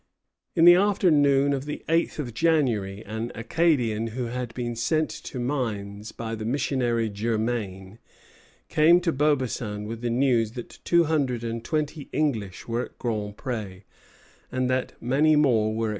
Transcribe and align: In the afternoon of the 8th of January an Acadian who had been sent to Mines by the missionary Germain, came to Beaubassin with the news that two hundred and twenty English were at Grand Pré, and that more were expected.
In 0.55 0.65
the 0.65 0.73
afternoon 0.73 1.53
of 1.53 1.65
the 1.65 1.83
8th 1.87 2.17
of 2.17 2.33
January 2.33 3.03
an 3.05 3.31
Acadian 3.35 4.07
who 4.17 4.23
had 4.25 4.51
been 4.55 4.75
sent 4.75 5.11
to 5.25 5.39
Mines 5.39 6.11
by 6.11 6.33
the 6.33 6.43
missionary 6.43 7.07
Germain, 7.07 7.99
came 8.67 8.99
to 9.01 9.11
Beaubassin 9.11 9.85
with 9.87 10.01
the 10.01 10.09
news 10.09 10.53
that 10.53 10.79
two 10.83 11.03
hundred 11.03 11.43
and 11.43 11.63
twenty 11.63 12.09
English 12.11 12.67
were 12.67 12.81
at 12.85 12.97
Grand 12.97 13.37
Pré, 13.37 13.83
and 14.51 14.67
that 14.71 14.99
more 15.03 15.71
were 15.71 15.85
expected. 15.85 15.89